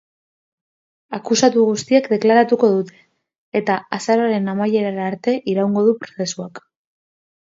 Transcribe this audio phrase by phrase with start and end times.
[1.17, 2.95] Akusatu guztiek deklaratuko dute,
[3.59, 6.63] eta azaroaren amaierara arte iraungo du prozesuak.